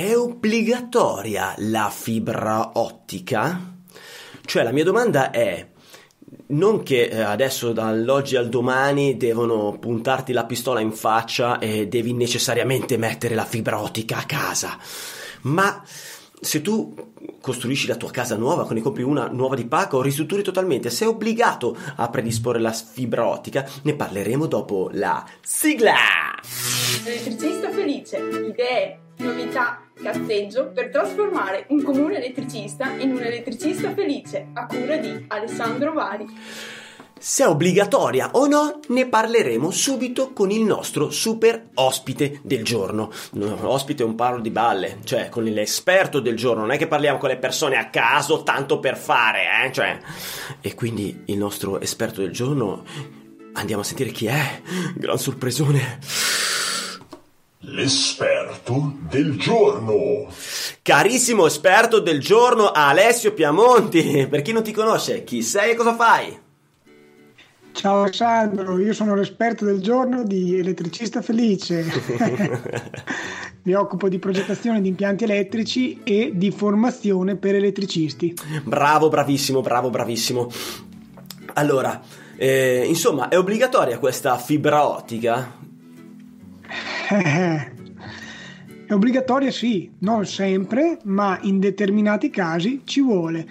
è 0.00 0.16
obbligatoria 0.16 1.54
la 1.58 1.90
fibra 1.90 2.70
ottica? 2.74 3.74
Cioè 4.42 4.62
la 4.62 4.72
mia 4.72 4.82
domanda 4.82 5.30
è, 5.30 5.68
non 6.48 6.82
che 6.82 7.02
eh, 7.02 7.20
adesso 7.20 7.72
dall'oggi 7.72 8.36
al 8.36 8.48
domani 8.48 9.18
devono 9.18 9.76
puntarti 9.78 10.32
la 10.32 10.46
pistola 10.46 10.80
in 10.80 10.92
faccia 10.92 11.58
e 11.58 11.86
devi 11.86 12.14
necessariamente 12.14 12.96
mettere 12.96 13.34
la 13.34 13.44
fibra 13.44 13.78
ottica 13.78 14.16
a 14.16 14.24
casa, 14.24 14.78
ma 15.42 15.84
se 16.40 16.62
tu 16.62 16.94
costruisci 17.40 17.86
la 17.86 17.96
tua 17.96 18.10
casa 18.10 18.36
nuova, 18.36 18.64
quindi 18.64 18.82
compri 18.82 19.02
una 19.02 19.28
nuova 19.28 19.54
di 19.54 19.66
pacco 19.66 20.02
ristrutturi 20.02 20.42
totalmente, 20.42 20.90
sei 20.90 21.08
obbligato 21.08 21.76
a 21.96 22.08
predisporre 22.08 22.58
la 22.58 22.72
fibra 22.72 23.26
ottica. 23.26 23.66
Ne 23.82 23.94
parleremo 23.94 24.46
dopo 24.46 24.90
la 24.92 25.24
sigla. 25.40 25.94
Elettricista 27.04 27.70
felice, 27.70 28.18
idee, 28.18 28.98
novità, 29.18 29.82
cazzeggio 29.94 30.70
per 30.72 30.90
trasformare 30.90 31.66
un 31.68 31.82
comune 31.82 32.16
elettricista 32.16 32.90
in 32.96 33.12
un 33.12 33.22
elettricista 33.22 33.92
felice 33.92 34.48
a 34.54 34.66
cura 34.66 34.96
di 34.96 35.24
Alessandro 35.28 35.92
Vari. 35.92 36.26
Se 37.22 37.44
è 37.44 37.46
obbligatoria 37.46 38.30
o 38.32 38.46
no, 38.46 38.80
ne 38.88 39.06
parleremo 39.06 39.70
subito 39.70 40.32
con 40.32 40.50
il 40.50 40.62
nostro 40.62 41.10
super 41.10 41.68
ospite 41.74 42.40
del 42.42 42.64
giorno. 42.64 43.12
No, 43.32 43.58
ospite 43.68 44.02
è 44.02 44.06
un 44.06 44.14
parlo 44.14 44.40
di 44.40 44.48
balle, 44.48 45.00
cioè 45.04 45.28
con 45.28 45.44
l'esperto 45.44 46.20
del 46.20 46.34
giorno, 46.34 46.62
non 46.62 46.70
è 46.70 46.78
che 46.78 46.86
parliamo 46.86 47.18
con 47.18 47.28
le 47.28 47.36
persone 47.36 47.76
a 47.76 47.90
caso 47.90 48.42
tanto 48.42 48.80
per 48.80 48.96
fare, 48.96 49.66
eh? 49.66 49.70
Cioè, 49.70 49.98
e 50.62 50.74
quindi 50.74 51.24
il 51.26 51.36
nostro 51.36 51.78
esperto 51.80 52.22
del 52.22 52.32
giorno, 52.32 52.84
andiamo 53.52 53.82
a 53.82 53.84
sentire 53.84 54.12
chi 54.12 54.24
è. 54.24 54.62
Gran 54.94 55.18
sorpresone. 55.18 55.98
L'esperto 57.58 58.94
del 59.10 59.36
giorno. 59.36 60.26
Carissimo 60.80 61.44
esperto 61.44 61.98
del 61.98 62.18
giorno, 62.18 62.70
Alessio 62.70 63.34
Piamonti. 63.34 64.26
Per 64.26 64.40
chi 64.40 64.52
non 64.52 64.62
ti 64.62 64.72
conosce, 64.72 65.22
chi 65.22 65.42
sei 65.42 65.72
e 65.72 65.74
cosa 65.74 65.94
fai? 65.94 66.48
Ciao 67.72 68.02
Alessandro, 68.02 68.78
io 68.78 68.92
sono 68.92 69.14
l'esperto 69.14 69.64
del 69.64 69.80
giorno 69.80 70.22
di 70.22 70.58
elettricista 70.58 71.22
felice. 71.22 71.84
Mi 73.62 73.74
occupo 73.74 74.08
di 74.08 74.18
progettazione 74.18 74.80
di 74.80 74.88
impianti 74.88 75.24
elettrici 75.24 76.00
e 76.02 76.32
di 76.34 76.50
formazione 76.50 77.36
per 77.36 77.54
elettricisti. 77.54 78.34
Bravo, 78.64 79.08
bravissimo, 79.08 79.60
bravo, 79.60 79.90
bravissimo. 79.90 80.50
Allora, 81.54 82.00
eh, 82.36 82.84
insomma, 82.86 83.28
è 83.28 83.38
obbligatoria 83.38 83.98
questa 83.98 84.36
fibra 84.38 84.86
ottica? 84.86 85.58
È 88.90 88.94
obbligatoria 88.94 89.52
sì, 89.52 89.88
non 90.00 90.26
sempre, 90.26 90.98
ma 91.04 91.38
in 91.42 91.60
determinati 91.60 92.28
casi 92.28 92.80
ci 92.84 93.00
vuole. 93.00 93.46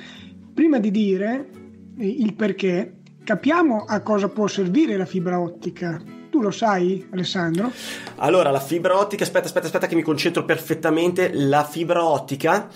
Prima 0.54 0.80
di 0.80 0.92
dire 0.92 1.50
eh, 1.98 2.08
il 2.08 2.34
perché, 2.34 2.99
capiamo 3.30 3.86
a 3.88 4.02
cosa 4.02 4.28
può 4.28 4.48
servire 4.48 4.98
la 4.98 5.06
fibra 5.06 5.40
ottica. 5.40 6.02
Tu 6.32 6.42
lo 6.42 6.50
sai, 6.50 7.08
Alessandro? 7.12 7.72
Allora, 8.16 8.50
la 8.50 8.60
fibra 8.60 8.98
ottica, 8.98 9.24
aspetta, 9.24 9.46
aspetta, 9.46 9.68
aspetta 9.68 9.86
che 9.86 9.94
mi 9.94 10.02
concentro 10.02 10.46
perfettamente. 10.46 11.30
La 11.34 11.64
fibra 11.64 12.04
ottica 12.04 12.68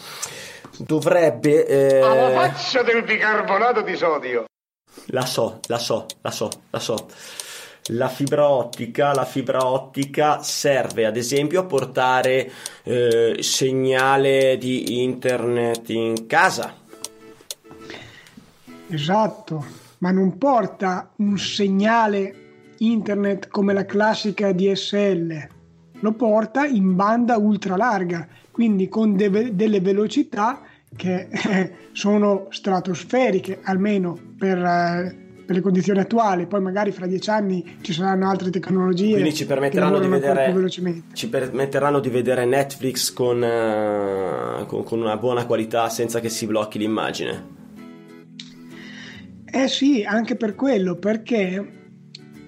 dovrebbe... 0.77 1.65
Eh... 1.65 2.01
Alla 2.01 2.29
faccia 2.29 2.83
del 2.83 3.03
bicarbonato 3.03 3.81
di 3.81 3.95
sodio. 3.95 4.45
La 5.07 5.25
so, 5.25 5.59
la 5.65 5.79
so, 5.79 6.05
la 6.21 6.29
so, 6.29 6.51
la 6.69 6.79
so. 6.79 7.07
La 7.87 8.09
fibra 8.09 8.47
ottica, 8.47 9.11
la 9.11 9.25
fibra 9.25 9.65
ottica 9.65 10.43
serve 10.43 11.07
ad 11.07 11.17
esempio 11.17 11.61
a 11.61 11.65
portare 11.65 12.51
eh, 12.83 13.37
segnale 13.39 14.59
di 14.59 15.01
internet 15.01 15.89
in 15.89 16.27
casa. 16.27 16.75
Esatto, 18.87 19.81
ma 20.03 20.11
non 20.11 20.37
porta 20.37 21.13
un 21.19 21.37
segnale 21.37 22.35
internet 22.79 23.47
come 23.47 23.71
la 23.71 23.85
classica 23.85 24.51
DSL, 24.51 25.47
lo 26.01 26.11
porta 26.11 26.65
in 26.65 26.93
banda 26.97 27.37
ultra 27.37 27.77
larga, 27.77 28.27
quindi 28.51 28.89
con 28.89 29.15
de- 29.15 29.55
delle 29.55 29.79
velocità 29.79 30.59
che 30.93 31.29
eh, 31.31 31.71
sono 31.93 32.47
stratosferiche, 32.49 33.59
almeno 33.63 34.19
per, 34.37 34.57
eh, 34.57 35.15
per, 35.45 35.55
le 35.55 35.61
condizioni 35.61 35.99
attuali. 35.99 36.47
Poi 36.47 36.59
magari 36.59 36.91
fra 36.91 37.07
dieci 37.07 37.29
anni 37.29 37.77
ci 37.79 37.93
saranno 37.93 38.29
altre 38.29 38.49
tecnologie. 38.49 39.13
Quindi 39.13 39.33
ci 39.33 39.45
permetteranno, 39.45 39.99
di 39.99 40.07
vedere, 40.07 40.69
ci 41.13 41.29
permetteranno 41.29 42.01
di 42.01 42.09
vedere 42.09 42.43
Netflix 42.43 43.13
con, 43.13 43.41
uh, 43.41 44.65
con, 44.65 44.83
con 44.83 44.99
una 44.99 45.15
buona 45.15 45.45
qualità 45.45 45.87
senza 45.87 46.19
che 46.19 46.27
si 46.27 46.45
blocchi 46.45 46.77
l'immagine. 46.77 47.52
Eh 49.55 49.67
sì, 49.67 50.03
anche 50.03 50.35
per 50.35 50.55
quello, 50.55 50.95
perché 50.95 51.63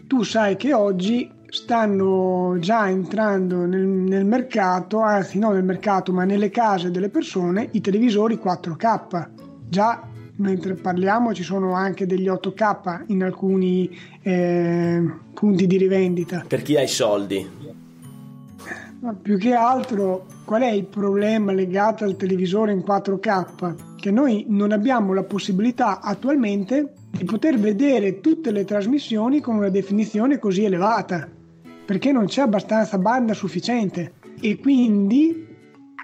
tu 0.07 0.23
sai 0.23 0.55
che 0.55 0.73
oggi 0.73 1.31
stanno 1.47 2.57
già 2.57 2.89
entrando 2.89 3.67
nel, 3.67 3.85
nel, 3.85 4.25
mercato, 4.25 5.01
anzi 5.01 5.37
non 5.37 5.53
nel 5.53 5.63
mercato, 5.63 6.11
ma 6.11 6.23
nelle 6.23 6.49
case 6.49 6.89
delle 6.89 7.09
persone, 7.09 7.69
i 7.73 7.81
televisori 7.81 8.39
4K. 8.43 9.27
Già 9.69 10.01
mentre 10.37 10.73
parliamo 10.73 11.31
ci 11.31 11.43
sono 11.43 11.75
anche 11.75 12.07
degli 12.07 12.27
8K 12.27 13.03
in 13.09 13.23
alcuni 13.23 13.87
eh, 14.23 15.03
punti 15.31 15.67
di 15.67 15.77
rivendita. 15.77 16.43
Per 16.47 16.63
chi 16.63 16.75
ha 16.75 16.81
i 16.81 16.87
soldi? 16.87 17.47
Ma 19.01 19.13
più 19.13 19.37
che 19.37 19.53
altro, 19.53 20.25
qual 20.43 20.63
è 20.63 20.71
il 20.71 20.85
problema 20.85 21.51
legato 21.51 22.03
al 22.03 22.15
televisore 22.15 22.71
in 22.71 22.79
4K? 22.79 23.94
Che 24.05 24.11
noi 24.11 24.45
non 24.49 24.71
abbiamo 24.71 25.13
la 25.13 25.23
possibilità 25.23 25.99
attualmente 25.99 26.93
di 27.09 27.23
poter 27.23 27.57
vedere 27.57 28.19
tutte 28.19 28.51
le 28.51 28.63
trasmissioni 28.63 29.41
con 29.41 29.55
una 29.55 29.69
definizione 29.69 30.37
così 30.37 30.63
elevata 30.63 31.27
perché 31.83 32.11
non 32.11 32.27
c'è 32.27 32.41
abbastanza 32.41 32.99
banda 32.99 33.33
sufficiente 33.33 34.13
e 34.39 34.59
quindi 34.59 35.47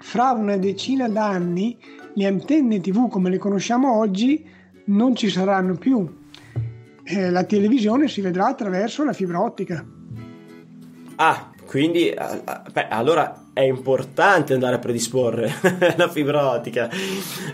fra 0.00 0.32
una 0.32 0.56
decina 0.56 1.08
d'anni 1.08 1.78
le 2.14 2.26
antenne 2.26 2.80
tv 2.80 3.08
come 3.08 3.30
le 3.30 3.38
conosciamo 3.38 3.96
oggi 3.96 4.44
non 4.86 5.14
ci 5.14 5.28
saranno 5.28 5.76
più. 5.76 6.04
Eh, 7.04 7.30
la 7.30 7.44
televisione 7.44 8.08
si 8.08 8.20
vedrà 8.20 8.48
attraverso 8.48 9.04
la 9.04 9.12
fibra 9.12 9.40
ottica. 9.40 9.86
Ah, 11.14 11.52
quindi 11.66 12.12
beh, 12.12 12.88
allora 12.88 13.41
è 13.52 13.60
importante 13.60 14.54
andare 14.54 14.76
a 14.76 14.78
predisporre 14.78 15.50
la 15.96 16.08
fibra 16.08 16.50
ottica, 16.50 16.88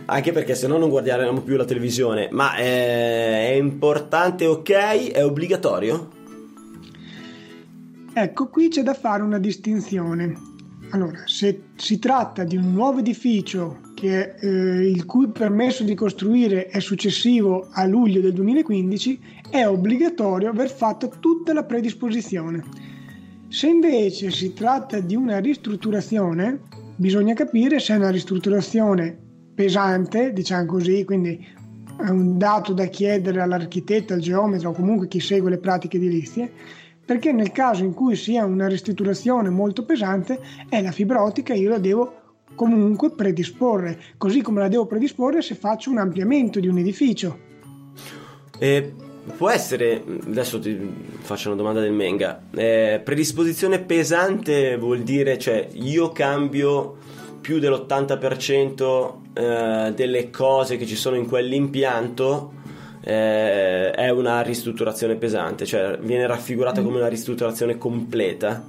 anche 0.04 0.32
perché 0.32 0.54
se 0.54 0.69
no 0.69 0.78
non 0.78 0.88
guarderemo 0.91 1.41
più 1.42 1.56
la 1.56 1.64
televisione. 1.64 2.28
Ma 2.31 2.54
è, 2.54 2.62
eh, 2.62 3.48
è 3.48 3.53
importante, 3.54 4.47
ok? 4.47 5.10
È 5.10 5.25
obbligatorio? 5.25 6.16
Ecco, 8.12 8.48
qui 8.48 8.69
c'è 8.69 8.82
da 8.82 8.94
fare 8.94 9.22
una 9.22 9.38
distinzione. 9.38 10.47
Allora, 10.91 11.22
se 11.26 11.64
si 11.76 11.98
tratta 11.98 12.44
di 12.44 12.56
un 12.56 12.72
nuovo 12.72 13.00
edificio 13.00 13.81
che, 13.94 14.37
eh, 14.41 14.88
il 14.88 15.04
cui 15.04 15.28
permesso 15.28 15.82
di 15.82 15.94
costruire 15.94 16.66
è 16.66 16.81
successivo 16.81 17.69
a 17.72 17.84
luglio 17.84 18.20
del 18.20 18.32
2015, 18.32 19.20
è 19.50 19.66
obbligatorio 19.66 20.48
aver 20.48 20.70
fatto 20.70 21.12
tutta 21.20 21.53
la 21.53 21.64
predisposizione. 21.64 22.88
Se 23.50 23.66
invece 23.66 24.31
si 24.31 24.53
tratta 24.53 25.00
di 25.00 25.16
una 25.16 25.38
ristrutturazione, 25.38 26.60
bisogna 26.97 27.32
capire 27.32 27.81
se 27.81 27.94
è 27.94 27.97
una 27.97 28.10
ristrutturazione 28.10 29.16
pesante, 29.54 30.34
diciamo 30.34 30.66
così, 30.66 31.03
quindi 31.04 31.47
è 31.98 32.10
un 32.10 32.37
dato 32.37 32.75
da 32.75 32.84
chiedere 32.84 33.41
all'architetto, 33.41 34.12
al 34.12 34.20
geometra 34.20 34.69
o 34.69 34.72
comunque 34.72 35.08
chi 35.08 35.19
segue 35.19 35.48
le 35.48 35.56
pratiche 35.56 35.97
edilizie, 35.97 36.53
perché 37.06 37.32
nel 37.32 37.50
caso 37.50 37.84
in 37.84 37.94
cui 37.94 38.16
sia 38.16 38.44
una 38.44 38.69
ristrutturazione 38.69 39.48
molto 39.48 39.82
pesante 39.87 40.38
è 40.69 40.82
la 40.82 40.92
fibra 40.92 41.22
ottica 41.22 41.54
io 41.54 41.70
la 41.70 41.78
devo 41.78 42.42
comunque 42.54 43.12
predisporre, 43.12 43.99
così 44.19 44.43
come 44.43 44.61
la 44.61 44.69
devo 44.69 44.84
predisporre 44.84 45.40
se 45.40 45.55
faccio 45.55 45.90
un 45.90 45.99
ampliamento 45.99 46.61
di 46.61 46.69
un 46.69 46.76
edificio. 46.76 47.38
E 48.58 48.93
può 49.36 49.50
essere, 49.50 50.02
adesso 50.26 50.58
ti 50.58 50.76
faccio 51.20 51.48
una 51.48 51.56
domanda 51.56 51.80
del 51.80 51.92
Menga, 51.92 52.42
eh, 52.54 53.00
predisposizione 53.02 53.80
pesante 53.80 54.76
vuol 54.76 55.00
dire, 55.00 55.38
cioè 55.38 55.69
io 55.72 56.10
cambio 56.10 56.96
più 57.40 57.58
dell'80% 57.58 59.12
eh, 59.32 59.92
delle 59.94 60.30
cose 60.30 60.76
che 60.76 60.86
ci 60.86 60.96
sono 60.96 61.16
in 61.16 61.26
quell'impianto 61.26 62.52
eh, 63.00 63.90
è 63.90 64.10
una 64.10 64.42
ristrutturazione 64.42 65.16
pesante, 65.16 65.64
cioè 65.64 65.98
viene 66.00 66.26
raffigurata 66.26 66.82
come 66.82 66.98
una 66.98 67.08
ristrutturazione 67.08 67.78
completa. 67.78 68.62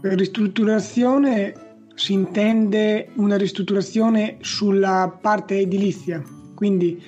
Per 0.00 0.14
ristrutturazione 0.14 1.54
si 1.94 2.12
intende 2.14 3.08
una 3.16 3.36
ristrutturazione 3.36 4.38
sulla 4.40 5.14
parte 5.20 5.58
edilizia, 5.58 6.22
quindi 6.54 7.00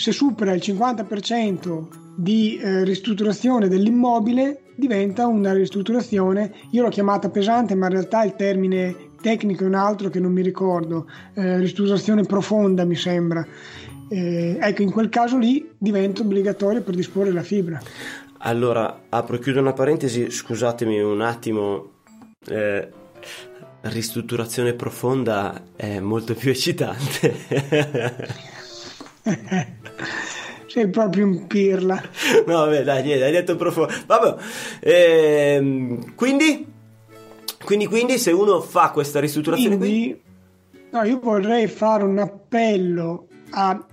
se 0.00 0.12
supera 0.12 0.52
il 0.54 0.62
50% 0.64 2.14
di 2.16 2.56
eh, 2.56 2.84
ristrutturazione 2.84 3.68
dell'immobile 3.68 4.62
diventa 4.74 5.26
una 5.26 5.52
ristrutturazione, 5.52 6.54
io 6.70 6.82
l'ho 6.82 6.88
chiamata 6.88 7.28
pesante 7.28 7.74
ma 7.74 7.84
in 7.84 7.92
realtà 7.92 8.24
il 8.24 8.34
termine 8.34 9.10
tecnico 9.20 9.64
è 9.64 9.66
un 9.66 9.74
altro 9.74 10.08
che 10.08 10.18
non 10.18 10.32
mi 10.32 10.40
ricordo, 10.40 11.06
eh, 11.34 11.58
ristrutturazione 11.58 12.22
profonda 12.22 12.86
mi 12.86 12.96
sembra. 12.96 13.46
Eh, 14.08 14.56
ecco, 14.58 14.80
in 14.80 14.90
quel 14.90 15.10
caso 15.10 15.36
lì 15.36 15.70
diventa 15.76 16.22
obbligatorio 16.22 16.80
predisporre 16.80 17.30
la 17.30 17.42
fibra. 17.42 17.78
Allora, 18.38 19.02
apro 19.10 19.36
e 19.36 19.38
chiudo 19.38 19.60
una 19.60 19.74
parentesi, 19.74 20.30
scusatemi 20.30 20.98
un 20.98 21.20
attimo. 21.20 21.90
Eh, 22.48 22.88
ristrutturazione 23.82 24.72
profonda 24.72 25.62
è 25.76 26.00
molto 26.00 26.32
più 26.32 26.48
eccitante. 26.52 27.36
Sei 30.66 30.88
proprio 30.88 31.26
un 31.26 31.46
pirla. 31.46 32.00
No, 32.46 32.58
vabbè, 32.58 32.84
dai, 32.84 33.02
niente, 33.02 33.24
hai 33.24 33.32
detto 33.32 33.56
profondo. 33.56 33.92
Vabbè, 34.06 34.36
ehm, 34.80 36.14
quindi, 36.14 36.66
quindi, 37.64 37.86
quindi, 37.86 38.18
se 38.18 38.30
uno 38.30 38.60
fa 38.60 38.90
questa 38.90 39.18
ristrutturazione 39.18 39.76
quindi, 39.76 40.20
qui... 40.70 40.88
No, 40.92 41.02
io 41.02 41.18
vorrei 41.20 41.66
fare 41.66 42.04
un 42.04 42.18
appello 42.18 43.26
a 43.50 43.84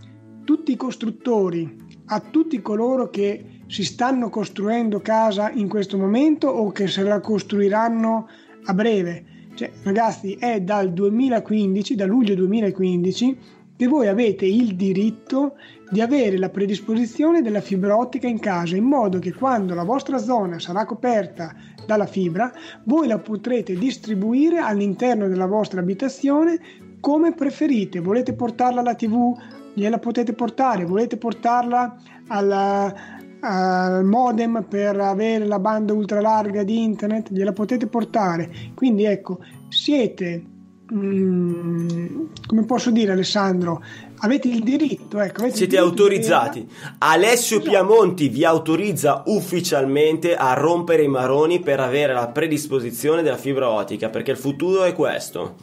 tutti 0.44 0.72
i 0.72 0.76
costruttori, 0.76 1.76
a 2.06 2.20
tutti 2.20 2.62
coloro 2.62 3.10
che 3.10 3.62
si 3.68 3.84
stanno 3.84 4.30
costruendo 4.30 5.00
casa 5.02 5.52
in 5.52 5.68
questo 5.68 5.98
momento 5.98 6.48
o 6.48 6.72
che 6.72 6.88
se 6.88 7.04
la 7.04 7.20
costruiranno 7.20 8.30
a 8.66 8.74
breve. 8.74 9.26
Cioè, 9.56 9.72
ragazzi, 9.84 10.36
è 10.40 10.62
dal 10.62 10.94
2015, 10.94 11.96
da 11.96 12.06
luglio 12.06 12.36
2015, 12.36 13.38
che 13.78 13.88
voi 13.88 14.08
avete 14.08 14.46
il 14.46 14.76
diritto 14.76 15.56
di 15.90 16.02
avere 16.02 16.38
la 16.38 16.50
predisposizione 16.50 17.42
della 17.42 17.62
fibra 17.62 17.96
ottica 17.96 18.28
in 18.28 18.40
casa, 18.40 18.76
in 18.76 18.84
modo 18.84 19.20
che 19.20 19.34
quando 19.34 19.76
la 19.76 19.84
vostra 19.84 20.18
zona 20.18 20.60
sarà 20.60 20.84
coperta 20.84 21.54
dalla 21.86 22.08
fibra, 22.08 22.52
voi 22.86 23.08
la 23.08 23.20
potrete 23.20 23.76
distribuire 23.76 24.58
all'interno 24.58 25.28
della 25.28 25.46
vostra 25.46 25.80
abitazione 25.80 26.60
come 27.00 27.34
preferite. 27.34 28.00
Volete 28.00 28.34
portarla 28.34 28.82
alla 28.82 28.96
TV? 28.96 29.38
Gliela 29.76 30.00
potete 30.00 30.34
portare. 30.34 30.84
Volete 30.84 31.18
portarla 31.18 31.96
alla, 32.30 32.94
al 33.42 34.04
modem 34.04 34.66
per 34.68 35.00
avere 35.00 35.46
la 35.46 35.60
banda 35.60 35.94
ultralarga 35.94 36.64
di 36.64 36.84
internet? 36.84 37.32
Gliela 37.32 37.54
potete 37.54 37.86
portare. 37.86 38.50
Quindi 38.74 39.06
ecco, 39.06 39.40
siete 39.70 40.56
mm, 40.94 42.26
come 42.46 42.66
posso 42.66 42.92
dire 42.92 43.12
Alessandro? 43.12 43.84
Avete 44.20 44.48
il 44.48 44.64
diritto 44.64 45.20
ecco, 45.20 45.42
avete 45.42 45.58
siete 45.58 45.76
diritto 45.76 45.90
autorizzati. 45.90 46.60
di 46.62 46.74
Alessio 47.00 47.58
esatto. 47.58 47.72
Piamonti 47.72 48.30
vi 48.30 48.44
autorizza 48.44 49.24
ufficialmente 49.28 50.36
a 50.36 50.54
rompere 50.54 51.04
i 51.04 51.08
maroni 51.08 51.60
per 51.60 51.80
avere 51.80 52.14
la 52.14 52.28
predisposizione 52.28 53.22
della 53.22 53.38
fibra 53.38 53.70
ottica 53.70 54.10
perché 54.10 54.32
il 54.32 54.38
futuro 54.38 54.84
è 54.84 54.94
questo. 54.94 55.56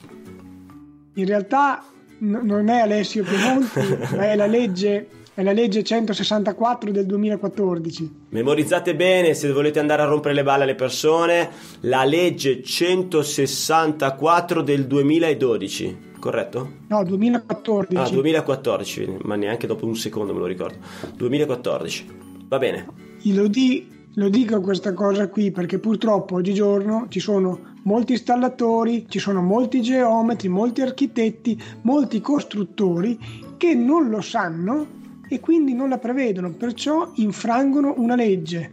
In 1.14 1.26
realtà 1.26 1.82
n- 2.18 2.40
non 2.42 2.68
è 2.68 2.80
Alessio 2.80 3.24
Piamonti 3.24 3.80
ma 4.14 4.30
è 4.30 4.36
la 4.36 4.46
legge 4.46 5.08
è 5.34 5.42
la 5.42 5.52
legge 5.52 5.82
164 5.82 6.92
del 6.92 7.06
2014. 7.06 8.26
Memorizzate 8.28 8.94
bene 8.94 9.34
se 9.34 9.52
volete 9.52 9.80
andare 9.80 10.02
a 10.02 10.04
rompere 10.04 10.32
le 10.32 10.44
balle 10.44 10.62
alle 10.62 10.76
persone, 10.76 11.50
la 11.80 12.04
legge 12.04 12.62
164 12.62 14.62
del 14.62 14.86
2012, 14.86 15.96
corretto? 16.20 16.70
No, 16.86 17.02
2014. 17.02 17.96
Ah, 17.96 18.08
2014, 18.08 19.16
ma 19.22 19.34
neanche 19.34 19.66
dopo 19.66 19.86
un 19.86 19.96
secondo 19.96 20.32
me 20.32 20.38
lo 20.38 20.46
ricordo. 20.46 20.78
2014. 21.16 22.06
Va 22.46 22.58
bene. 22.58 22.86
Lo, 23.24 23.48
di, 23.48 23.88
lo 24.14 24.28
dico 24.28 24.60
questa 24.60 24.92
cosa 24.92 25.28
qui 25.28 25.50
perché 25.50 25.80
purtroppo 25.80 26.36
oggigiorno 26.36 27.06
ci 27.08 27.18
sono 27.18 27.72
molti 27.82 28.12
installatori, 28.12 29.06
ci 29.08 29.18
sono 29.18 29.42
molti 29.42 29.82
geometri, 29.82 30.46
molti 30.46 30.80
architetti, 30.80 31.60
molti 31.82 32.20
costruttori 32.20 33.18
che 33.56 33.74
non 33.74 34.10
lo 34.10 34.20
sanno 34.20 35.02
e 35.28 35.40
quindi 35.40 35.74
non 35.74 35.88
la 35.88 35.98
prevedono, 35.98 36.50
perciò 36.52 37.10
infrangono 37.14 37.94
una 37.96 38.14
legge. 38.14 38.72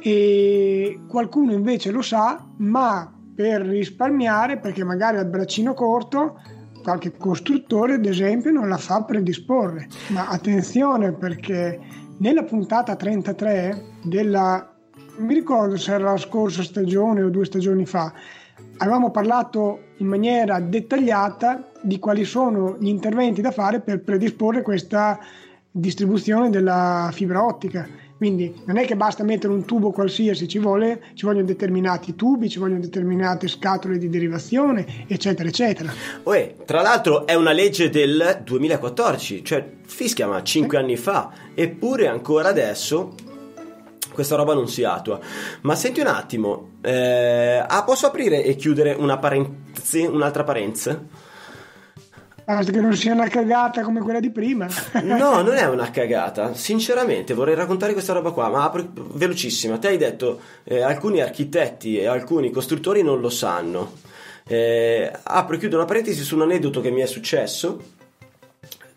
E 0.00 1.00
qualcuno 1.08 1.52
invece 1.52 1.90
lo 1.90 2.02
sa, 2.02 2.46
ma 2.58 3.10
per 3.34 3.62
risparmiare, 3.62 4.58
perché 4.58 4.84
magari 4.84 5.16
ha 5.16 5.20
il 5.20 5.28
braccino 5.28 5.74
corto, 5.74 6.40
qualche 6.82 7.16
costruttore 7.16 7.94
ad 7.94 8.04
esempio 8.04 8.50
non 8.50 8.68
la 8.68 8.76
fa 8.76 9.02
predisporre. 9.02 9.88
Ma 10.08 10.28
attenzione 10.28 11.12
perché 11.12 11.80
nella 12.18 12.44
puntata 12.44 12.94
33 12.94 13.82
della 14.04 14.68
mi 15.16 15.34
ricordo 15.34 15.76
se 15.76 15.92
era 15.92 16.10
la 16.10 16.16
scorsa 16.16 16.62
stagione 16.62 17.22
o 17.22 17.30
due 17.30 17.44
stagioni 17.44 17.86
fa, 17.86 18.12
avevamo 18.78 19.10
parlato 19.10 19.80
in 19.98 20.06
maniera 20.06 20.58
dettagliata 20.60 21.70
di 21.80 21.98
quali 21.98 22.24
sono 22.24 22.76
gli 22.78 22.88
interventi 22.88 23.40
da 23.40 23.50
fare 23.50 23.80
per 23.80 24.02
predisporre 24.02 24.62
questa 24.62 25.18
distribuzione 25.76 26.50
della 26.50 27.10
fibra 27.12 27.44
ottica. 27.44 27.88
Quindi 28.16 28.62
non 28.64 28.78
è 28.78 28.86
che 28.86 28.94
basta 28.94 29.24
mettere 29.24 29.52
un 29.52 29.64
tubo 29.64 29.90
qualsiasi, 29.90 30.46
ci, 30.46 30.60
vuole, 30.60 31.02
ci 31.14 31.26
vogliono 31.26 31.44
determinati 31.44 32.14
tubi, 32.14 32.48
ci 32.48 32.60
vogliono 32.60 32.78
determinate 32.78 33.48
scatole 33.48 33.98
di 33.98 34.08
derivazione, 34.08 34.86
eccetera, 35.08 35.48
eccetera. 35.48 35.92
Uè, 36.22 36.54
tra 36.64 36.80
l'altro 36.80 37.26
è 37.26 37.34
una 37.34 37.50
legge 37.50 37.90
del 37.90 38.40
2014, 38.44 39.44
cioè 39.44 39.68
fischia 39.84 40.28
ma 40.28 40.42
5 40.42 40.76
eh. 40.76 40.80
anni 40.80 40.96
fa, 40.96 41.32
eppure 41.54 42.06
ancora 42.06 42.48
adesso 42.48 43.14
questa 44.12 44.36
roba 44.36 44.54
non 44.54 44.68
si 44.68 44.84
attua. 44.84 45.18
Ma 45.62 45.74
senti 45.74 46.00
un 46.00 46.06
attimo, 46.06 46.70
eh, 46.82 47.62
ah, 47.66 47.82
posso 47.82 48.06
aprire 48.06 48.44
e 48.44 48.54
chiudere 48.54 48.92
una 48.92 49.18
parentesi, 49.18 50.02
un'altra 50.02 50.44
parentesi? 50.44 51.32
Basta 52.44 52.72
che 52.72 52.80
non 52.80 52.94
sia 52.94 53.14
una 53.14 53.28
cagata 53.28 53.82
come 53.82 54.00
quella 54.00 54.20
di 54.20 54.30
prima. 54.30 54.68
no, 55.02 55.42
non 55.42 55.54
è 55.54 55.66
una 55.66 55.90
cagata. 55.90 56.54
Sinceramente, 56.54 57.32
vorrei 57.34 57.54
raccontare 57.54 57.92
questa 57.92 58.12
roba 58.12 58.32
qua, 58.32 58.48
ma 58.48 58.64
apro, 58.64 58.86
velocissima. 58.92 59.78
Te 59.78 59.88
hai 59.88 59.96
detto 59.96 60.40
eh, 60.64 60.82
alcuni 60.82 61.20
architetti 61.20 61.98
e 61.98 62.06
alcuni 62.06 62.50
costruttori 62.50 63.02
non 63.02 63.20
lo 63.20 63.30
sanno. 63.30 63.92
Eh, 64.46 65.10
apro 65.22 65.56
e 65.56 65.58
chiudo 65.58 65.76
una 65.76 65.86
parentesi 65.86 66.22
su 66.22 66.34
un 66.34 66.42
aneddoto 66.42 66.82
che 66.82 66.90
mi 66.90 67.00
è 67.00 67.06
successo 67.06 68.02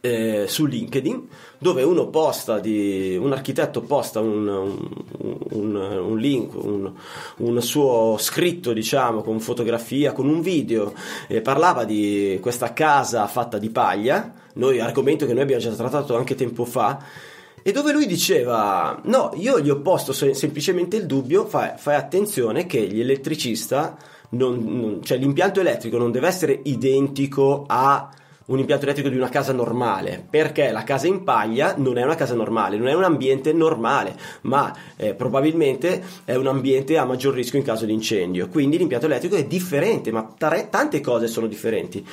eh, 0.08 0.48
su 0.48 0.66
LinkedIn 0.66 1.28
dove 1.60 1.84
uno 1.84 2.08
posta 2.08 2.60
di, 2.60 3.18
un 3.20 3.32
architetto 3.32 3.82
posta 3.82 4.20
un, 4.20 4.48
un, 4.48 5.76
un, 5.76 6.18
link, 6.18 6.54
un, 6.54 7.62
suo 7.62 8.16
scritto 8.20 8.74
diciamo 8.74 9.22
con 9.22 9.40
fotografia, 9.40 10.12
con 10.12 10.28
un 10.28 10.42
video 10.42 10.94
e 11.28 11.42
parlava 11.42 11.84
di 11.84 12.38
questa 12.42 12.74
casa 12.74 13.26
fatta 13.28 13.58
di 13.58 13.70
paglia, 13.70 14.34
noi, 14.54 14.80
argomento 14.80 15.26
che 15.26 15.34
noi 15.34 15.44
abbiamo 15.44 15.62
già 15.62 15.72
trattato 15.72 16.16
anche 16.16 16.36
tempo 16.36 16.64
fa 16.64 17.04
e 17.64 17.72
dove 17.72 17.92
lui 17.92 18.06
diceva 18.06 19.00
no 19.06 19.32
io 19.36 19.60
gli 19.60 19.70
ho 19.70 19.82
posto 19.82 20.14
semplicemente 20.14 20.96
il 20.96 21.06
dubbio 21.06 21.46
fai, 21.46 21.72
fai 21.76 21.96
attenzione 21.96 22.66
che 22.66 22.88
gli 22.88 23.00
elettricista 23.00 23.98
non, 24.30 24.64
non, 24.64 25.04
cioè 25.04 25.18
l'impianto 25.18 25.60
elettrico 25.60 25.98
non 25.98 26.12
deve 26.12 26.28
essere 26.28 26.60
identico 26.64 27.66
a 27.68 28.10
un 28.48 28.60
impianto 28.60 28.86
elettrico 28.86 29.10
di 29.10 29.18
una 29.18 29.30
casa 29.30 29.52
normale, 29.52 30.26
perché 30.30 30.72
la 30.72 30.84
casa 30.84 31.08
in 31.08 31.24
paglia 31.24 31.76
non 31.78 31.98
è 31.98 32.04
una 32.04 32.16
casa 32.16 32.34
normale, 32.34 32.78
non 32.78 32.88
è 32.88 32.94
un 32.94 33.04
ambiente 33.04 33.52
normale, 33.52 34.16
ma 34.42 34.74
eh, 34.96 35.14
probabilmente 35.14 36.04
è 36.24 36.36
un 36.36 36.48
ambiente 36.48 36.98
a 36.98 37.06
maggior 37.06 37.34
rischio 37.34 37.60
in 37.60 37.66
caso 37.66 37.86
di 37.86 37.94
incendio. 37.94 38.48
Quindi 38.48 38.78
l'impianto 38.78 39.06
elettrico 39.06 39.36
è 39.36 39.46
differente, 39.46 40.12
ma 40.12 40.34
tare, 40.38 40.70
tante 40.70 41.02
cose 41.02 41.28
sono 41.28 41.48
differenti. 41.48 42.06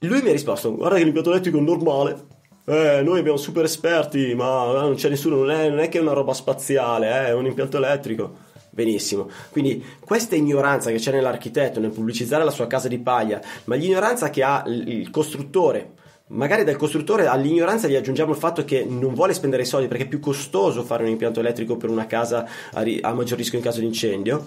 Lui 0.00 0.22
mi 0.22 0.30
ha 0.30 0.32
risposto: 0.32 0.74
Guarda 0.74 0.96
che 0.96 1.04
l'impianto 1.04 1.30
elettrico 1.30 1.58
è 1.58 1.60
normale. 1.60 2.38
Eh, 2.64 3.02
noi 3.02 3.18
abbiamo 3.18 3.38
super 3.38 3.64
esperti, 3.64 4.34
ma 4.34 4.72
non 4.72 4.94
c'è 4.94 5.08
nessuno, 5.08 5.36
non 5.36 5.50
è, 5.50 5.68
non 5.68 5.78
è 5.78 5.88
che 5.88 5.98
è 5.98 6.00
una 6.00 6.12
roba 6.12 6.34
spaziale, 6.34 7.08
eh, 7.08 7.26
è 7.26 7.32
un 7.32 7.46
impianto 7.46 7.76
elettrico. 7.76 8.48
Benissimo, 8.72 9.28
quindi 9.50 9.84
questa 9.98 10.36
ignoranza 10.36 10.90
che 10.90 10.98
c'è 10.98 11.10
nell'architetto 11.10 11.80
nel 11.80 11.90
pubblicizzare 11.90 12.44
la 12.44 12.52
sua 12.52 12.68
casa 12.68 12.86
di 12.86 12.98
paglia, 12.98 13.40
ma 13.64 13.74
l'ignoranza 13.74 14.30
che 14.30 14.44
ha 14.44 14.62
il 14.66 15.10
costruttore, 15.10 15.94
magari 16.28 16.62
dal 16.62 16.76
costruttore 16.76 17.26
all'ignoranza 17.26 17.88
gli 17.88 17.96
aggiungiamo 17.96 18.30
il 18.30 18.38
fatto 18.38 18.64
che 18.64 18.84
non 18.84 19.14
vuole 19.14 19.34
spendere 19.34 19.62
i 19.62 19.66
soldi 19.66 19.88
perché 19.88 20.04
è 20.04 20.08
più 20.08 20.20
costoso 20.20 20.84
fare 20.84 21.02
un 21.02 21.08
impianto 21.08 21.40
elettrico 21.40 21.76
per 21.76 21.90
una 21.90 22.06
casa 22.06 22.46
a, 22.72 22.82
ri- 22.82 23.00
a 23.02 23.12
maggior 23.12 23.38
rischio 23.38 23.58
in 23.58 23.64
caso 23.64 23.80
di 23.80 23.86
incendio. 23.86 24.46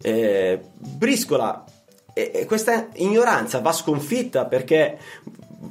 Eh, 0.00 0.60
briscola 0.76 1.64
e 2.12 2.44
questa 2.46 2.88
ignoranza 2.94 3.60
va 3.60 3.72
sconfitta 3.72 4.46
perché 4.46 4.98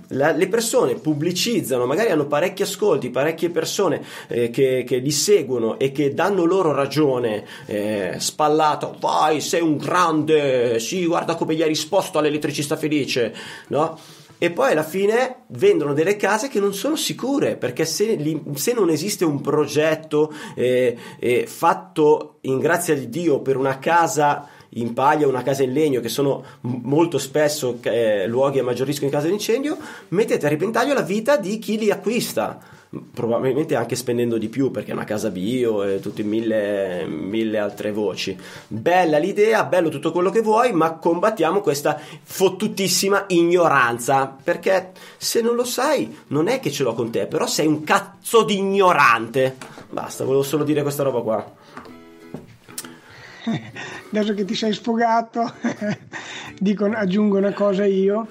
la, 0.10 0.32
le 0.32 0.48
persone 0.48 0.96
pubblicizzano, 0.96 1.86
magari 1.86 2.12
hanno 2.12 2.28
parecchi 2.28 2.62
ascolti, 2.62 3.10
parecchie 3.10 3.50
persone 3.50 4.02
eh, 4.28 4.50
che, 4.50 4.84
che, 4.86 4.98
li 4.98 5.12
seguono 5.12 5.80
e 5.80 5.92
che 5.92 6.14
danno 6.14 6.46
loro 6.46 6.72
ragione, 6.72 7.46
eh, 7.66 8.16
spallato, 8.18 8.96
vai, 9.00 9.42
sei 9.42 9.62
un 9.62 9.78
grande, 9.78 10.80
sì, 10.80 11.06
guarda 11.06 11.36
come 11.36 11.56
gli 11.56 11.62
hai 11.62 11.68
risposto 11.68 12.20
all'elettricista 12.20 12.76
felice, 12.76 13.34
no? 13.68 14.00
E 14.40 14.52
poi 14.52 14.74
alla 14.74 14.84
fine 14.84 15.46
vendono 15.48 15.94
delle 15.94 16.16
case 16.16 16.48
che 16.48 16.60
non 16.60 16.72
sono 16.76 16.96
sicure 16.96 17.56
perché 17.56 17.86
se, 17.86 18.40
se 18.54 18.74
non 18.74 18.92
esiste 18.92 19.26
un 19.26 19.42
progetto 19.42 20.32
eh, 20.54 20.96
eh 21.18 21.48
fatto 21.48 22.38
in 22.42 22.60
grazia 22.60 22.94
di 22.94 23.10
Dio 23.10 23.40
per 23.40 23.58
una 23.58 23.80
casa 23.80 24.48
in 24.80 24.94
paglia 24.94 25.28
una 25.28 25.44
casa 25.44 25.64
in 25.64 25.74
legno, 25.74 26.02
che 26.02 26.10
sono 26.10 26.44
molto 26.62 27.18
spesso 27.18 27.80
eh, 27.82 28.28
luoghi 28.28 28.60
a 28.60 28.64
maggior 28.64 28.88
rischio 28.88 29.08
in 29.08 29.14
caso 29.14 29.28
di 29.28 29.34
incendio, 29.34 29.78
mettete 30.10 30.46
a 30.46 30.50
repentaglio 30.50 30.94
la 30.94 31.02
vita 31.02 31.38
di 31.38 31.60
chi 31.60 31.78
li 31.78 31.92
acquista 31.92 32.76
probabilmente 33.14 33.76
anche 33.76 33.96
spendendo 33.96 34.38
di 34.38 34.48
più 34.48 34.72
perché 34.72 34.92
è 34.92 34.94
una 34.94 35.04
casa 35.04 35.30
bio 35.30 35.84
e 35.84 36.00
tutte 36.00 36.24
mille, 36.24 37.06
mille 37.06 37.58
altre 37.58 37.92
voci. 37.92 38.38
Bella 38.68 39.18
l'idea, 39.18 39.66
bello 39.66 39.90
tutto 39.90 40.12
quello 40.12 40.30
che 40.30 40.42
vuoi, 40.42 40.72
ma 40.72 40.94
combattiamo 40.94 41.62
questa 41.62 42.00
fottutissima 42.24 43.26
ignoranza 43.28 44.36
perché 44.42 44.92
se 45.18 45.42
non 45.42 45.56
lo 45.56 45.66
sai 45.66 46.16
non 46.28 46.48
è 46.48 46.60
che 46.60 46.72
ce 46.72 46.84
l'ho 46.84 46.94
con 46.94 47.12
te, 47.12 47.28
però 47.28 47.46
sei 47.46 47.68
un 47.68 47.84
cazzo 47.84 48.44
di 48.44 48.58
ignorante. 48.58 49.58
Basta, 49.90 50.24
volevo 50.24 50.44
solo 50.44 50.64
dire 50.64 50.82
questa 50.82 51.04
roba 51.04 51.22
qua. 51.22 51.56
Adesso 54.10 54.34
che 54.34 54.46
ti 54.46 54.56
sei 54.56 54.74
sfogato, 54.74 55.52
dico, 56.60 56.86
aggiungo 56.86 57.38
una 57.38 57.54
cosa 57.54 57.86
io. 57.86 58.28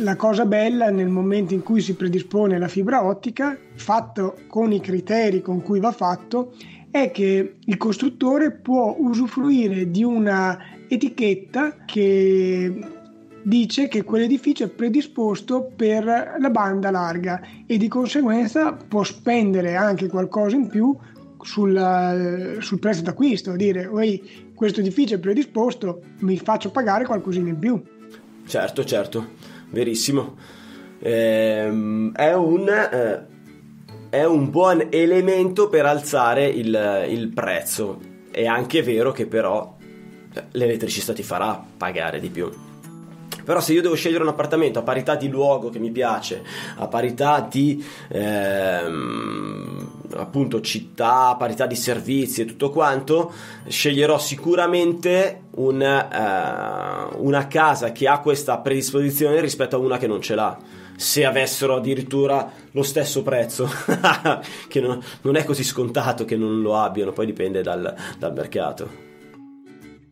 La 0.00 0.16
cosa 0.16 0.46
bella 0.46 0.90
nel 0.90 1.08
momento 1.08 1.54
in 1.54 1.62
cui 1.62 1.80
si 1.80 1.94
predispone 1.94 2.58
la 2.58 2.66
fibra 2.66 3.04
ottica, 3.04 3.56
fatto 3.74 4.36
con 4.48 4.72
i 4.72 4.80
criteri 4.80 5.42
con 5.42 5.62
cui 5.62 5.78
va 5.78 5.92
fatto, 5.92 6.54
è 6.90 7.10
che 7.12 7.56
il 7.64 7.76
costruttore 7.76 8.50
può 8.50 8.96
usufruire 8.98 9.90
di 9.90 10.02
una 10.02 10.58
etichetta 10.88 11.84
che 11.84 12.80
dice 13.42 13.88
che 13.88 14.02
quell'edificio 14.02 14.64
è 14.64 14.68
predisposto 14.68 15.70
per 15.74 16.04
la 16.04 16.50
banda 16.50 16.90
larga 16.90 17.40
e 17.64 17.76
di 17.76 17.88
conseguenza 17.88 18.72
può 18.72 19.02
spendere 19.04 19.76
anche 19.76 20.08
qualcosa 20.08 20.56
in 20.56 20.66
più 20.66 20.96
sul, 21.42 22.58
sul 22.60 22.78
prezzo 22.78 23.02
d'acquisto, 23.02 23.56
dire 23.56 23.88
questo 24.54 24.80
edificio 24.80 25.14
è 25.14 25.18
predisposto, 25.18 26.02
mi 26.20 26.36
faccio 26.38 26.70
pagare 26.70 27.04
qualcosina 27.04 27.48
in 27.48 27.58
più. 27.58 27.82
Certo, 28.46 28.84
certo 28.84 29.50
verissimo. 29.70 30.36
Ehm, 31.00 32.12
è, 32.12 32.34
un, 32.34 32.68
eh, 32.68 33.26
è 34.10 34.24
un 34.24 34.50
buon 34.50 34.88
elemento 34.90 35.68
per 35.68 35.86
alzare 35.86 36.46
il, 36.46 37.06
il 37.08 37.28
prezzo. 37.28 38.00
È 38.30 38.44
anche 38.44 38.82
vero 38.82 39.12
che 39.12 39.26
però 39.26 39.76
eh, 40.34 40.44
l'elettricista 40.52 41.12
ti 41.12 41.22
farà 41.22 41.62
pagare 41.76 42.20
di 42.20 42.28
più. 42.28 42.50
Però 43.50 43.60
se 43.60 43.72
io 43.72 43.82
devo 43.82 43.96
scegliere 43.96 44.22
un 44.22 44.28
appartamento 44.28 44.78
a 44.78 44.82
parità 44.82 45.16
di 45.16 45.28
luogo 45.28 45.70
che 45.70 45.80
mi 45.80 45.90
piace, 45.90 46.44
a 46.76 46.86
parità 46.86 47.44
di 47.50 47.84
ehm, 48.06 49.90
appunto 50.14 50.60
città, 50.60 51.30
a 51.30 51.34
parità 51.34 51.66
di 51.66 51.74
servizi 51.74 52.42
e 52.42 52.44
tutto 52.44 52.70
quanto, 52.70 53.32
sceglierò 53.66 54.20
sicuramente 54.20 55.46
un, 55.56 55.82
eh, 55.82 57.16
una 57.16 57.48
casa 57.48 57.90
che 57.90 58.06
ha 58.06 58.20
questa 58.20 58.58
predisposizione 58.58 59.40
rispetto 59.40 59.74
a 59.74 59.80
una 59.80 59.98
che 59.98 60.06
non 60.06 60.22
ce 60.22 60.36
l'ha 60.36 60.56
se 60.94 61.24
avessero 61.24 61.74
addirittura 61.74 62.52
lo 62.70 62.84
stesso 62.84 63.24
prezzo, 63.24 63.68
che 64.68 64.80
non, 64.80 65.02
non, 65.22 65.34
è 65.34 65.42
così 65.42 65.64
scontato 65.64 66.24
che 66.24 66.36
non 66.36 66.62
lo 66.62 66.76
abbiano, 66.76 67.10
poi 67.10 67.26
dipende 67.26 67.62
dal, 67.62 67.92
dal 68.16 68.32
mercato. 68.32 69.08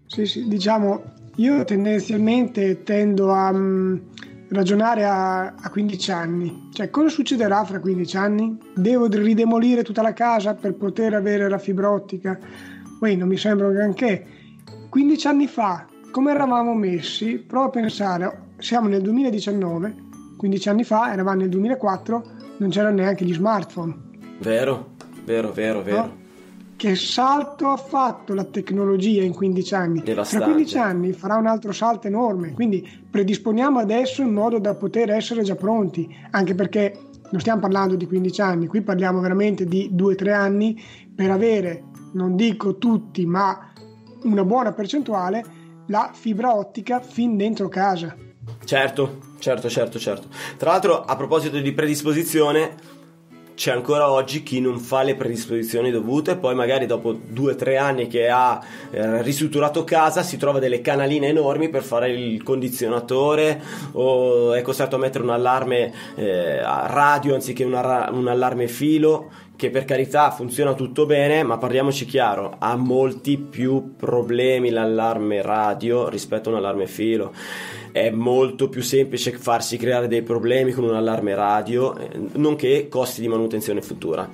Sì, 0.06 0.26
sì, 0.26 0.48
diciamo, 0.48 1.17
io 1.38 1.64
tendenzialmente 1.64 2.82
tendo 2.82 3.32
a 3.32 3.50
um, 3.50 4.00
ragionare 4.48 5.04
a, 5.04 5.54
a, 5.54 5.70
15 5.70 6.10
anni. 6.10 6.68
Cioè, 6.72 6.90
cosa 6.90 7.08
succederà 7.08 7.64
fra 7.64 7.78
15 7.78 8.16
anni? 8.16 8.58
Devo 8.74 9.06
ridemolire 9.06 9.84
tutta 9.84 10.02
la 10.02 10.12
casa 10.12 10.54
per 10.54 10.74
poter 10.74 11.14
avere 11.14 11.48
la 11.48 11.58
fibra 11.58 11.90
ottica? 11.90 12.38
Poi 12.98 13.16
non 13.16 13.28
mi 13.28 13.36
sembra 13.36 13.70
granché. 13.70 14.26
15 14.88 15.26
anni 15.28 15.46
fa, 15.46 15.86
come 16.10 16.32
eravamo 16.32 16.74
messi? 16.74 17.38
Prova 17.38 17.66
a 17.66 17.70
pensare, 17.70 18.46
siamo 18.58 18.88
nel 18.88 19.02
2019, 19.02 19.94
15 20.36 20.68
anni 20.68 20.82
fa, 20.84 21.12
eravamo 21.12 21.40
nel 21.40 21.50
2004, 21.50 22.22
non 22.56 22.70
c'erano 22.70 22.96
neanche 22.96 23.24
gli 23.24 23.34
smartphone. 23.34 23.94
Vero, 24.40 24.94
vero, 25.24 25.52
vero, 25.52 25.82
vero. 25.82 25.96
No? 25.98 26.26
Che 26.78 26.94
salto 26.94 27.70
ha 27.70 27.76
fatto 27.76 28.34
la 28.34 28.44
tecnologia 28.44 29.24
in 29.24 29.34
15 29.34 29.74
anni? 29.74 30.02
Tra 30.04 30.22
15 30.22 30.78
anni 30.78 31.12
farà 31.12 31.34
un 31.34 31.48
altro 31.48 31.72
salto 31.72 32.06
enorme, 32.06 32.52
quindi 32.52 32.88
predisponiamo 33.10 33.80
adesso 33.80 34.22
in 34.22 34.32
modo 34.32 34.60
da 34.60 34.76
poter 34.76 35.10
essere 35.10 35.42
già 35.42 35.56
pronti, 35.56 36.08
anche 36.30 36.54
perché 36.54 36.96
non 37.30 37.40
stiamo 37.40 37.60
parlando 37.60 37.96
di 37.96 38.06
15 38.06 38.40
anni, 38.40 38.66
qui 38.68 38.82
parliamo 38.82 39.18
veramente 39.18 39.64
di 39.64 39.90
2-3 39.92 40.32
anni 40.32 40.80
per 41.12 41.32
avere, 41.32 41.82
non 42.12 42.36
dico 42.36 42.78
tutti, 42.78 43.26
ma 43.26 43.72
una 44.22 44.44
buona 44.44 44.72
percentuale, 44.72 45.44
la 45.88 46.12
fibra 46.14 46.54
ottica 46.54 47.00
fin 47.00 47.36
dentro 47.36 47.66
casa. 47.66 48.14
Certo, 48.64 49.18
certo, 49.40 49.68
certo, 49.68 49.98
certo. 49.98 50.28
Tra 50.56 50.70
l'altro, 50.70 51.02
a 51.02 51.16
proposito 51.16 51.58
di 51.58 51.72
predisposizione, 51.72 52.76
c'è 53.58 53.72
ancora 53.72 54.08
oggi 54.08 54.44
chi 54.44 54.60
non 54.60 54.78
fa 54.78 55.02
le 55.02 55.16
predisposizioni 55.16 55.90
dovute, 55.90 56.36
poi 56.36 56.54
magari 56.54 56.86
dopo 56.86 57.12
due 57.12 57.52
o 57.52 57.56
tre 57.56 57.76
anni 57.76 58.06
che 58.06 58.28
ha 58.28 58.62
eh, 58.92 59.20
ristrutturato 59.20 59.82
casa 59.82 60.22
si 60.22 60.36
trova 60.36 60.60
delle 60.60 60.80
canaline 60.80 61.26
enormi 61.26 61.68
per 61.68 61.82
fare 61.82 62.08
il 62.12 62.40
condizionatore 62.44 63.60
o 63.94 64.52
è 64.52 64.62
costretto 64.62 64.94
a 64.94 65.00
mettere 65.00 65.24
un 65.24 65.30
allarme 65.30 65.92
eh, 66.14 66.60
radio 66.62 67.34
anziché 67.34 67.64
una, 67.64 68.08
un 68.12 68.28
allarme 68.28 68.68
filo 68.68 69.28
che 69.58 69.70
per 69.70 69.84
carità 69.84 70.30
funziona 70.30 70.72
tutto 70.72 71.04
bene, 71.04 71.42
ma 71.42 71.58
parliamoci 71.58 72.04
chiaro, 72.04 72.54
ha 72.60 72.76
molti 72.76 73.36
più 73.38 73.96
problemi 73.96 74.70
l'allarme 74.70 75.42
radio 75.42 76.08
rispetto 76.08 76.48
a 76.48 76.52
un 76.52 76.58
allarme 76.58 76.86
filo. 76.86 77.34
È 77.90 78.08
molto 78.10 78.68
più 78.68 78.82
semplice 78.82 79.32
farsi 79.32 79.76
creare 79.76 80.06
dei 80.06 80.22
problemi 80.22 80.70
con 80.70 80.84
un 80.84 80.94
allarme 80.94 81.34
radio, 81.34 81.98
eh, 81.98 82.08
nonché 82.34 82.86
costi 82.86 83.20
di 83.20 83.26
manutenzione 83.26 83.82
futura. 83.82 84.30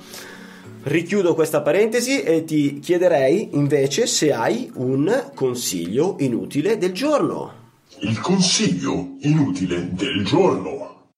Richiudo 0.82 1.34
questa 1.34 1.62
parentesi 1.62 2.20
e 2.20 2.44
ti 2.44 2.78
chiederei 2.80 3.48
invece 3.54 4.06
se 4.06 4.30
hai 4.30 4.70
un 4.74 5.30
consiglio 5.32 6.16
inutile 6.18 6.76
del 6.76 6.92
giorno. 6.92 7.62
Il 8.00 8.20
consiglio 8.20 9.16
inutile 9.20 9.88
del 9.90 10.22
giorno. 10.22 11.12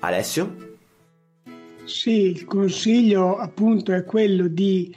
Alessio? 0.00 0.67
Sì, 1.88 2.26
il 2.32 2.44
consiglio 2.44 3.38
appunto 3.38 3.94
è 3.94 4.04
quello 4.04 4.46
di 4.46 4.94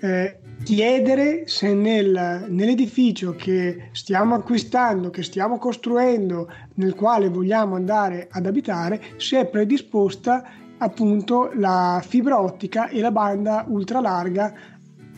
eh, 0.00 0.38
chiedere 0.62 1.48
se 1.48 1.72
nel, 1.72 2.44
nell'edificio 2.50 3.34
che 3.34 3.88
stiamo 3.92 4.34
acquistando, 4.34 5.08
che 5.08 5.22
stiamo 5.22 5.56
costruendo, 5.56 6.52
nel 6.74 6.94
quale 6.94 7.30
vogliamo 7.30 7.76
andare 7.76 8.28
ad 8.30 8.44
abitare, 8.44 9.00
se 9.16 9.40
è 9.40 9.46
predisposta 9.46 10.44
appunto 10.76 11.50
la 11.54 12.02
fibra 12.06 12.38
ottica 12.38 12.88
e 12.90 13.00
la 13.00 13.10
banda 13.10 13.64
ultralarga 13.66 14.54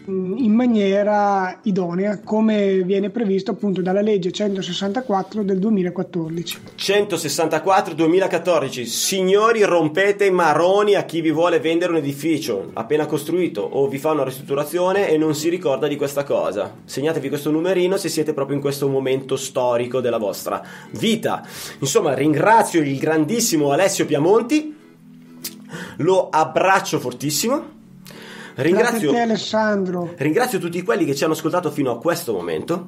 in 0.08 0.52
maniera 0.52 1.58
idonea 1.62 2.20
come 2.20 2.82
viene 2.82 3.10
previsto 3.10 3.50
appunto 3.50 3.82
dalla 3.82 4.00
legge 4.00 4.30
164 4.30 5.42
del 5.42 5.58
2014. 5.58 6.58
164 6.74 7.94
2014 7.94 8.86
Signori 8.86 9.62
rompete 9.64 10.26
i 10.26 10.30
maroni 10.30 10.94
a 10.94 11.04
chi 11.04 11.20
vi 11.20 11.32
vuole 11.32 11.58
vendere 11.58 11.92
un 11.92 11.98
edificio 11.98 12.70
appena 12.74 13.06
costruito 13.06 13.62
o 13.62 13.88
vi 13.88 13.98
fa 13.98 14.12
una 14.12 14.24
ristrutturazione 14.24 15.08
e 15.08 15.18
non 15.18 15.34
si 15.34 15.48
ricorda 15.48 15.88
di 15.88 15.96
questa 15.96 16.22
cosa. 16.22 16.72
Segnatevi 16.84 17.28
questo 17.28 17.50
numerino 17.50 17.96
se 17.96 18.08
siete 18.08 18.32
proprio 18.32 18.56
in 18.56 18.62
questo 18.62 18.88
momento 18.88 19.36
storico 19.36 20.00
della 20.00 20.18
vostra 20.18 20.62
vita. 20.92 21.44
Insomma, 21.80 22.14
ringrazio 22.14 22.80
il 22.80 22.98
grandissimo 22.98 23.72
Alessio 23.72 24.06
Piamonti. 24.06 24.74
Lo 25.98 26.28
abbraccio 26.30 27.00
fortissimo 27.00 27.74
Ringrazio, 28.56 29.12
te, 29.12 29.20
Alessandro. 29.20 30.14
ringrazio 30.16 30.58
tutti 30.58 30.82
quelli 30.82 31.04
che 31.04 31.14
ci 31.14 31.24
hanno 31.24 31.34
ascoltato 31.34 31.70
fino 31.70 31.90
a 31.90 31.98
questo 31.98 32.32
momento. 32.32 32.86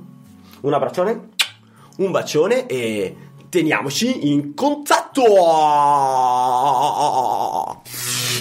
Un 0.63 0.73
abbraccione, 0.73 1.29
un 1.99 2.11
bacione 2.11 2.65
e 2.67 3.15
teniamoci 3.51 4.31
in 4.33 4.55
contatto! 4.55 5.23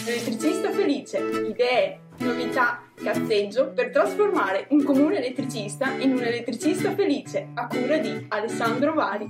Elettricista 0.06 0.72
felice, 0.72 1.18
idee, 1.50 2.00
novità, 2.20 2.82
cazzeggio 2.96 3.72
per 3.74 3.92
trasformare 3.92 4.68
un 4.70 4.84
comune 4.84 5.18
elettricista 5.18 5.92
in 6.00 6.14
un 6.14 6.24
elettricista 6.24 6.94
felice 6.96 7.50
a 7.56 7.68
cura 7.68 7.98
di 7.98 8.26
Alessandro 8.30 8.94
Vari. 8.94 9.26